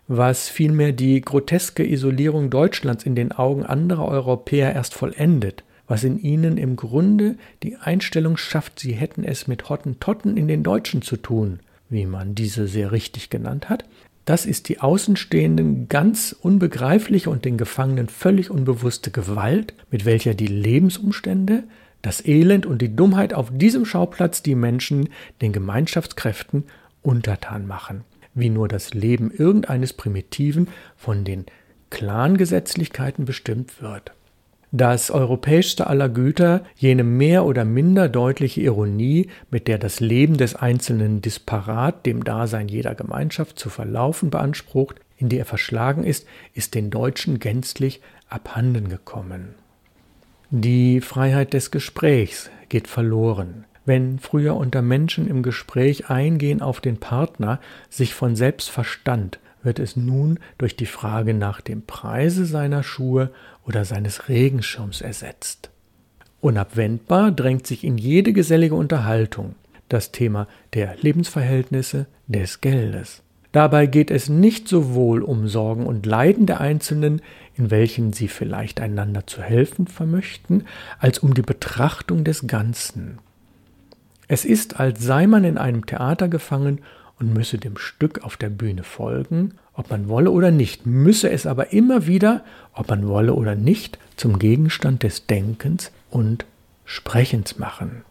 Was 0.08 0.48
vielmehr 0.48 0.92
die 0.92 1.20
groteske 1.20 1.88
Isolierung 1.88 2.50
Deutschlands 2.50 3.04
in 3.04 3.14
den 3.14 3.30
Augen 3.30 3.64
anderer 3.64 4.08
Europäer 4.08 4.75
erst 4.75 4.94
vollendet, 4.94 5.62
was 5.86 6.02
in 6.02 6.18
ihnen 6.18 6.58
im 6.58 6.75
Grunde 6.75 7.36
die 7.62 7.76
Einstellung 7.76 8.36
schafft, 8.36 8.80
sie 8.80 8.92
hätten 8.92 9.22
es 9.22 9.46
mit 9.46 9.68
Hottentotten 9.68 10.36
in 10.36 10.48
den 10.48 10.64
Deutschen 10.64 11.02
zu 11.02 11.16
tun, 11.16 11.60
wie 11.88 12.06
man 12.06 12.34
diese 12.34 12.66
sehr 12.66 12.90
richtig 12.90 13.30
genannt 13.30 13.68
hat, 13.68 13.84
das 14.26 14.45
ist 14.45 14.68
die 14.68 14.80
Außenstehenden 14.80 15.88
ganz 15.88 16.35
unbegreifliche 16.38 17.30
und 17.30 17.45
den 17.45 17.56
Gefangenen 17.56 18.09
völlig 18.09 18.50
unbewusste 18.50 19.12
Gewalt, 19.12 19.73
mit 19.90 20.04
welcher 20.04 20.35
die 20.35 20.49
Lebensumstände, 20.49 21.62
das 22.02 22.26
Elend 22.26 22.66
und 22.66 22.83
die 22.83 22.95
Dummheit 22.95 23.33
auf 23.33 23.50
diesem 23.52 23.87
Schauplatz 23.87 24.42
die 24.42 24.56
Menschen 24.56 25.09
den 25.40 25.52
Gemeinschaftskräften 25.52 26.64
untertan 27.02 27.68
machen, 27.68 28.02
wie 28.35 28.50
nur 28.50 28.66
das 28.66 28.95
Leben 28.95 29.30
irgendeines 29.30 29.92
Primitiven 29.92 30.68
von 30.97 31.25
den 31.25 31.47
Clangesetzlichkeiten 31.90 33.26
bestimmt 33.26 33.80
wird. 33.80 34.12
Das 34.76 35.11
europäischste 35.11 35.87
aller 35.87 36.11
Güter, 36.11 36.62
jene 36.76 37.02
mehr 37.02 37.47
oder 37.47 37.64
minder 37.64 38.11
deutliche 38.11 38.61
Ironie, 38.61 39.30
mit 39.50 39.68
der 39.68 39.78
das 39.78 40.00
Leben 40.00 40.37
des 40.37 40.54
Einzelnen 40.54 41.23
disparat 41.23 42.04
dem 42.04 42.25
Dasein 42.25 42.68
jeder 42.68 42.95
Gemeinschaft 42.95 43.59
zu 43.59 43.71
verlaufen 43.71 44.28
beansprucht, 44.28 44.97
in 45.16 45.30
die 45.30 45.38
er 45.38 45.47
verschlagen 45.47 46.04
ist, 46.04 46.26
ist 46.52 46.75
den 46.75 46.90
Deutschen 46.90 47.38
gänzlich 47.38 48.02
abhanden 48.28 48.90
gekommen. 48.90 49.54
Die 50.50 51.00
Freiheit 51.00 51.54
des 51.54 51.71
Gesprächs 51.71 52.50
geht 52.68 52.87
verloren. 52.87 53.64
Wenn 53.87 54.18
früher 54.18 54.56
unter 54.56 54.83
Menschen 54.83 55.26
im 55.26 55.42
Gespräch 55.42 56.11
Eingehen 56.11 56.61
auf 56.61 56.83
den 56.83 56.99
Partner 56.99 57.61
sich 57.88 58.12
von 58.12 58.37
selbst 58.37 58.68
verstand, 58.68 59.38
wird 59.66 59.78
es 59.78 59.96
nun 59.96 60.38
durch 60.56 60.76
die 60.76 60.87
Frage 60.87 61.35
nach 61.35 61.61
dem 61.61 61.82
Preise 61.82 62.46
seiner 62.46 62.82
Schuhe 62.82 63.30
oder 63.66 63.85
seines 63.85 64.30
Regenschirms 64.30 65.02
ersetzt. 65.02 65.68
Unabwendbar 66.40 67.32
drängt 67.32 67.66
sich 67.66 67.85
in 67.85 67.99
jede 67.99 68.32
gesellige 68.32 68.75
Unterhaltung 68.75 69.56
das 69.88 70.12
Thema 70.12 70.49
der 70.73 70.96
Lebensverhältnisse 71.00 72.06
des 72.26 72.61
Geldes. 72.61 73.23
Dabei 73.52 73.87
geht 73.87 74.11
es 74.11 74.28
nicht 74.28 74.68
sowohl 74.68 75.23
um 75.23 75.49
Sorgen 75.49 75.87
und 75.87 76.06
Leiden 76.06 76.46
der 76.46 76.61
Einzelnen, 76.61 77.23
in 77.54 77.70
welchen 77.70 78.12
sie 78.12 78.28
vielleicht 78.28 78.80
einander 78.80 79.26
zu 79.26 79.42
helfen 79.42 79.87
vermöchten, 79.87 80.64
als 80.99 81.18
um 81.20 81.35
die 81.35 81.42
Betrachtung 81.42 82.23
des 82.23 82.46
Ganzen. 82.46 83.18
Es 84.28 84.44
ist, 84.44 84.78
als 84.78 85.02
sei 85.02 85.26
man 85.26 85.44
in 85.44 85.56
einem 85.56 85.87
Theater 85.87 86.28
gefangen 86.28 86.80
und 87.18 87.32
müsse 87.32 87.58
dem 87.58 87.76
Stück 87.78 88.25
auf 88.25 88.37
der 88.37 88.50
Bühne 88.50 88.82
folgen, 88.82 89.54
ob 89.75 89.90
man 89.90 90.08
wolle 90.08 90.30
oder 90.30 90.50
nicht, 90.50 90.87
müsse 90.87 91.30
es 91.30 91.46
aber 91.46 91.73
immer 91.73 92.06
wieder, 92.06 92.42
ob 92.73 92.88
man 92.88 93.06
wolle 93.08 93.35
oder 93.35 93.54
nicht, 93.54 93.99
zum 94.16 94.38
Gegenstand 94.38 95.02
des 95.02 95.26
Denkens 95.26 95.90
und 96.11 96.44
Sprechens 96.84 97.58
machen. 97.58 98.02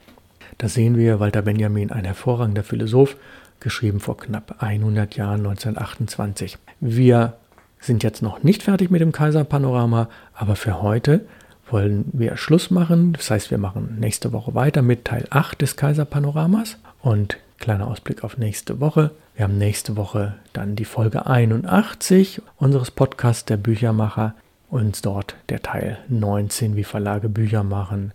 Da 0.58 0.70
sehen 0.70 0.98
wir 0.98 1.20
Walter 1.20 1.42
Benjamin, 1.42 1.92
ein 1.92 2.06
hervorragender 2.06 2.64
Philosoph, 2.64 3.18
geschrieben 3.60 4.00
vor 4.00 4.18
knapp 4.18 4.56
100 4.60 5.16
Jahren, 5.16 5.40
1928. 5.40 6.58
Wir 6.80 7.38
sind 7.80 8.04
jetzt 8.04 8.22
noch 8.22 8.44
nicht 8.44 8.64
fertig 8.64 8.90
mit 8.90 9.02
dem 9.02 9.12
Kaiserpanorama, 9.12 10.10
aber 10.34 10.56
für 10.56 10.82
heute 10.82 11.26
wollen 11.70 12.06
wir 12.14 12.38
Schluss 12.38 12.70
machen. 12.72 13.14
Das 13.14 13.32
heißt, 13.32 13.52
wir 13.52 13.58
machen 13.58 13.98
nächste 14.00 14.34
Woche 14.34 14.54
weiter 14.54 14.82
mit 14.82 15.06
Teil 15.06 15.26
8 15.30 15.62
des 15.62 15.76
Kaiserpanoramas 15.76 16.78
und 17.02 17.38
Kleiner 17.58 17.88
Ausblick 17.88 18.24
auf 18.24 18.38
nächste 18.38 18.80
Woche. 18.80 19.12
Wir 19.36 19.46
haben 19.46 19.58
nächste 19.58 19.98
Woche 19.98 20.36
dann 20.54 20.76
die 20.76 20.86
Folge 20.86 21.26
81 21.26 22.42
unseres 22.58 22.92
Podcasts 22.92 23.46
der 23.46 23.58
Büchermacher 23.58 24.36
und 24.70 25.06
dort 25.06 25.36
der 25.50 25.62
Teil 25.62 25.98
19, 26.10 26.76
wie 26.76 26.84
Verlage 26.84 27.30
Bücher 27.30 27.64
machen. 27.64 28.14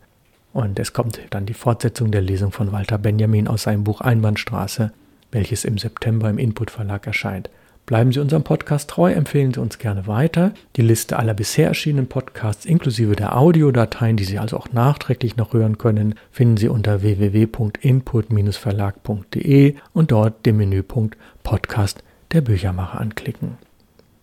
Und 0.53 0.79
es 0.79 0.93
kommt 0.93 1.21
dann 1.31 1.47
die 1.47 1.55
Fortsetzung 1.55 2.11
der 2.11 2.23
Lesung 2.23 2.53
von 2.53 2.73
Walter 2.73 2.99
Benjamin 2.99 3.49
aus 3.49 3.63
seinem 3.63 3.85
Buch 3.85 4.01
Einbahnstraße, 4.01 4.93
welches 5.31 5.65
im 5.65 5.79
September 5.79 6.29
im 6.29 6.39
Input 6.39 6.71
Verlag 6.71 7.07
erscheint. 7.07 7.51
Bleiben 7.87 8.13
Sie 8.13 8.21
unserem 8.21 8.45
Podcast 8.45 8.91
treu, 8.91 9.13
empfehlen 9.13 9.53
Sie 9.53 9.61
uns 9.61 9.79
gerne 9.79 10.07
weiter. 10.07 10.53
Die 10.77 10.83
Liste 10.83 11.19
aller 11.19 11.35
bisher 11.35 11.67
erschienenen 11.69 12.07
Podcasts 12.07 12.65
inklusive 12.65 13.17
der 13.17 13.37
Audiodateien, 13.37 14.17
die 14.17 14.23
Sie 14.25 14.39
also 14.39 14.57
auch 14.57 14.73
nachträglich 14.73 15.37
noch 15.37 15.53
hören 15.53 15.77
können, 15.79 16.15
finden 16.31 16.57
Sie 16.57 16.69
unter 16.69 17.03
www.input-verlag.de 17.03 19.75
und 19.93 20.13
dort 20.13 20.47
den 20.47 20.57
Menüpunkt 20.57 21.19
Podcast 21.43 22.05
der 22.33 22.43
Büchermacher 22.43 23.01
anklicken. 23.01 23.59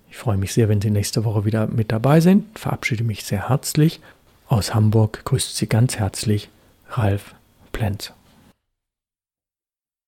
Ich 0.10 0.16
freue 0.18 0.38
mich 0.38 0.54
sehr, 0.54 0.70
wenn 0.70 0.80
Sie 0.82 0.90
nächste 0.90 1.26
Woche 1.26 1.44
wieder 1.46 1.68
mit 1.68 1.92
dabei 1.92 2.22
sind. 2.22 2.58
Verabschiede 2.58 3.04
mich 3.04 3.26
sehr 3.26 3.50
herzlich. 3.50 4.00
Aus 4.48 4.74
Hamburg 4.74 5.26
grüßt 5.26 5.58
Sie 5.58 5.68
ganz 5.68 5.98
herzlich 5.98 6.50
Ralf 6.90 7.36
Plenz. 7.74 8.14